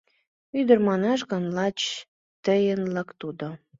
Ӱдыр, 0.59 0.77
манаш 0.87 1.21
гын, 1.31 1.43
лач 1.55 1.79
тыйынлык 2.43 3.09
тудо. 3.21 3.47